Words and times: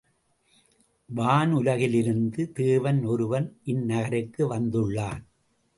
வானுலகிலிருந்து 1.09 2.51
தேவன் 2.51 3.03
ஒருவன் 3.03 3.59
இந் 3.63 3.85
நகருக்கு 3.85 4.55
வந்துள்ளான். 4.55 5.21